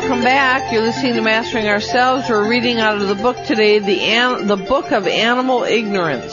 [0.00, 0.72] welcome back.
[0.72, 2.30] You're listening to Mastering Ourselves.
[2.30, 6.32] We're reading out of the book today, the An- the Book of Animal Ignorance.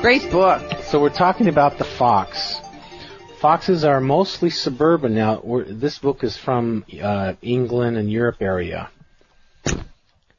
[0.00, 0.62] Great book.
[0.84, 2.58] So we're talking about the fox.
[3.40, 5.14] Foxes are mostly suburban.
[5.14, 8.88] Now, we're, this book is from uh, England and Europe area.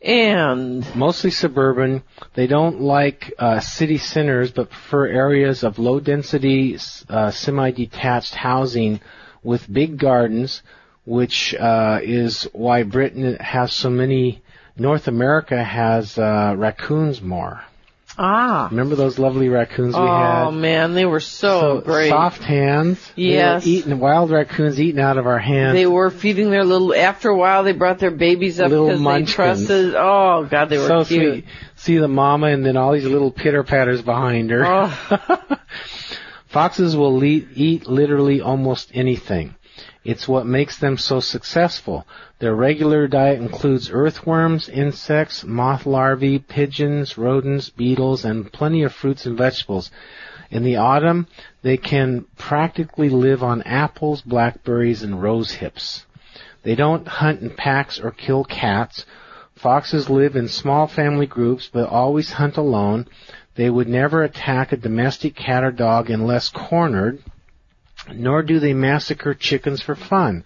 [0.02, 2.02] And Mostly suburban.
[2.34, 6.80] They don't like uh, city centers, but prefer areas of low density,
[7.10, 9.02] uh, semi-detached housing
[9.44, 10.64] with big gardens,
[11.10, 14.44] which uh, is why Britain has so many.
[14.78, 17.62] North America has uh, raccoons more.
[18.18, 20.46] ah, Remember those lovely raccoons we had?
[20.46, 22.10] oh man, they were so, great.
[22.10, 23.00] Soft hands.
[23.16, 23.66] Yes.
[23.66, 25.74] Eating wild raccoons eating out of our hands.
[25.74, 26.94] They were feeding their little.
[26.94, 29.96] After a while, they brought their babies up Little because they trusted.
[29.96, 31.34] Oh God, they were so cute.
[31.34, 31.46] sweet.
[31.76, 34.64] See the mama and then all these little pitter patters behind her.
[34.66, 35.58] Oh,
[36.48, 39.56] Foxes will le- eat literally almost anything.
[40.04, 42.08] It's what makes them so successful.
[42.40, 49.26] Their regular diet includes earthworms, insects, moth larvae, pigeons, rodents, beetles, and plenty of fruits
[49.26, 49.92] and vegetables.
[50.50, 51.28] In the autumn,
[51.62, 56.06] they can practically live on apples, blackberries, and rose hips.
[56.64, 59.06] They don't hunt in packs or kill cats.
[59.56, 63.06] Foxes live in small family groups, but always hunt alone.
[63.56, 67.20] They would never attack a domestic cat or dog unless cornered,
[68.16, 70.44] nor do they massacre chickens for fun.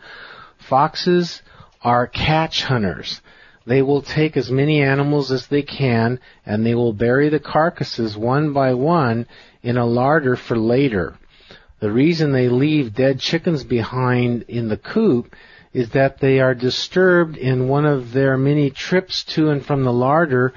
[0.58, 1.42] Foxes
[1.82, 3.22] are catch hunters.
[3.66, 8.18] They will take as many animals as they can, and they will bury the carcasses
[8.18, 9.26] one by one
[9.62, 11.16] in a larder for later.
[11.80, 15.34] The reason they leave dead chickens behind in the coop
[15.74, 19.94] is that they are disturbed in one of their many trips to and from the
[19.94, 20.54] larder,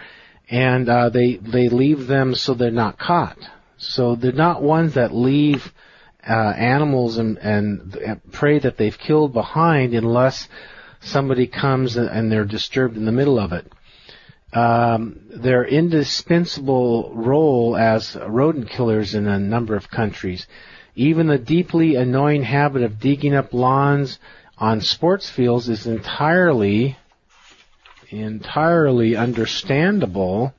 [0.51, 3.39] and uh, they they leave them so they're not caught.
[3.79, 5.73] So they're not ones that leave
[6.29, 10.49] uh, animals and, and prey that they've killed behind unless
[11.01, 13.71] somebody comes and they're disturbed in the middle of it.
[14.53, 20.47] Um, their indispensable role as rodent killers in a number of countries.
[20.95, 24.19] Even the deeply annoying habit of digging up lawns
[24.57, 26.97] on sports fields is entirely,
[28.09, 30.55] entirely understandable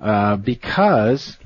[0.00, 1.38] uh, because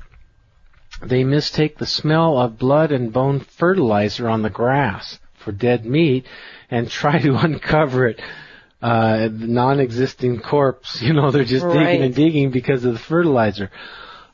[1.01, 6.25] they mistake the smell of blood and bone fertilizer on the grass for dead meat
[6.69, 8.21] and try to uncover it.
[8.81, 11.85] Uh, the non-existing corpse, you know, they're just Right.
[11.87, 13.69] digging and digging because of the fertilizer.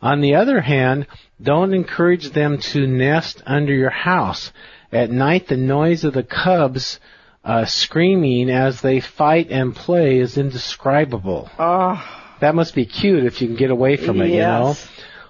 [0.01, 1.07] On the other hand,
[1.41, 4.51] don't encourage them to nest under your house.
[4.91, 6.99] At night, the noise of the cubs
[7.43, 11.49] uh, screaming as they fight and play is indescribable.
[11.57, 12.03] oh,
[12.39, 14.75] That must be cute if you can get away from it, you know?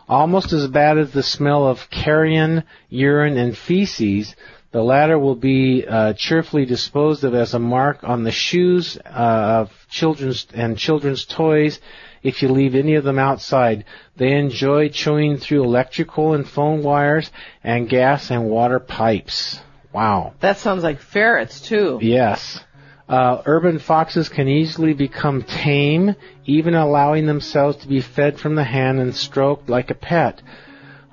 [0.08, 4.36] Almost as bad as the smell of carrion, urine, and feces,
[4.72, 9.10] the latter will be uh, cheerfully disposed of as a mark on the shoes uh,
[9.10, 11.80] of children's and children's toys
[12.24, 13.86] if you leave any of them outside.
[14.18, 17.32] They enjoy chewing through electrical and phone wires
[17.64, 19.60] and gas and water pipes.
[19.94, 20.34] Wow.
[20.42, 22.00] That sounds like ferrets too.
[22.02, 22.60] Yes.
[23.08, 28.64] Uh, urban foxes can easily become tame, even allowing themselves to be fed from the
[28.64, 30.42] hand and stroked like a pet.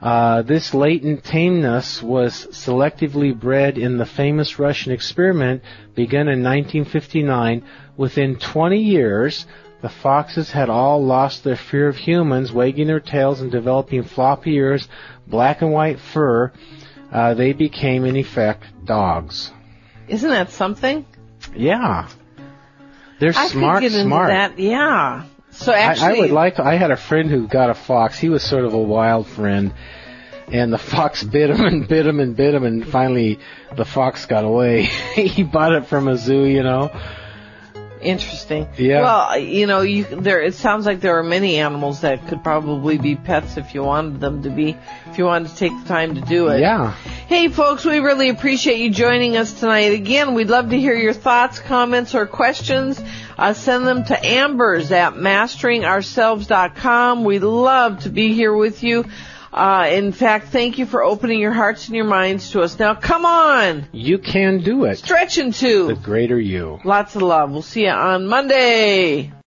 [0.00, 5.62] Uh, this latent tameness was selectively bred in the famous Russian experiment
[5.94, 7.62] begun in 1959.
[7.97, 9.47] Within 20 years,
[9.80, 14.54] the foxes had all lost their fear of humans, wagging their tails and developing floppy
[14.54, 14.88] ears,
[15.26, 16.53] black and white fur.
[17.12, 19.53] Uh, they became, in effect, dogs.
[20.09, 21.04] Isn't that something?
[21.55, 22.09] Yeah.
[23.21, 24.31] They're I smart, could get into smart.
[24.31, 24.59] that.
[24.59, 25.25] Yeah.
[25.53, 26.59] So I, actually, I would like.
[26.59, 28.19] I had a friend who got a fox.
[28.19, 29.73] He was sort of a wild friend,
[30.49, 33.39] and the fox bit him and bit him and bit him, and finally
[33.77, 34.83] the fox got away.
[35.15, 36.91] he bought it from a zoo, you know.
[38.03, 38.69] Interesting.
[38.77, 39.03] Yeah.
[39.03, 40.43] Well, you know, you there.
[40.43, 44.21] It sounds like there are many animals that could probably be pets if you wanted
[44.21, 44.77] them to be,
[45.07, 46.61] if you wanted to take the time to do it.
[46.61, 46.93] Yeah.
[46.93, 49.93] Hey, folks, we really appreciate you joining us tonight.
[49.93, 53.03] Again, we'd love to hear your thoughts, comments, or questions.
[53.39, 57.25] Uh, send them to Ambers at masteringourselves.com.
[57.25, 59.05] We'd love to be here with you.
[59.53, 62.78] Uh, in fact, thank you for opening your hearts and your minds to us.
[62.78, 64.97] Now, come on, You can do it.
[64.99, 65.89] stretch into.
[65.89, 66.78] The greater you.
[66.84, 67.51] Lots of love.
[67.51, 69.33] We'll see you on Monday.